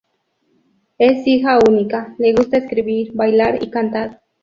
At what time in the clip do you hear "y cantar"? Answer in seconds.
3.63-4.21